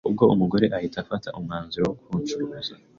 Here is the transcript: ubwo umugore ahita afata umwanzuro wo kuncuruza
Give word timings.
ubwo 0.07 0.23
umugore 0.33 0.65
ahita 0.77 0.97
afata 1.03 1.27
umwanzuro 1.37 1.83
wo 1.89 1.95
kuncuruza 2.05 2.73